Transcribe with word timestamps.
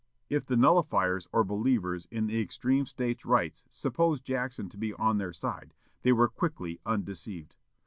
If 0.31 0.47
the 0.47 0.57
nullifiers 0.57 1.27
or 1.31 1.43
believers 1.43 2.07
in 2.09 2.31
extreme 2.31 2.87
States' 2.87 3.23
rights 3.23 3.63
supposed 3.69 4.23
Jackson 4.25 4.67
to 4.69 4.77
be 4.79 4.95
on 4.95 5.19
their 5.19 5.31
side, 5.31 5.75
they 6.01 6.11
were 6.11 6.27
quickly 6.27 6.79
undeceived. 6.87 7.55